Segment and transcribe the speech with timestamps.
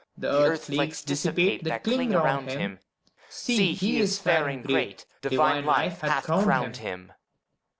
[0.17, 2.79] The earth flakes dissipate That cling around him!
[3.29, 5.05] See, he is fair and great!
[5.21, 7.13] Divine Life hath crowned him.